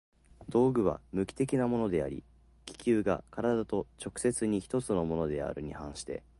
[0.49, 2.23] 道具は無機的なものであり、
[2.65, 6.23] 器宮が身体と直接に一つのものであるに反して